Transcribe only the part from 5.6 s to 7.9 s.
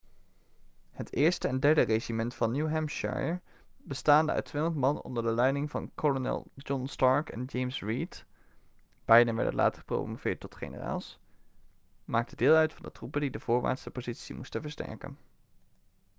van kolonel john stark en james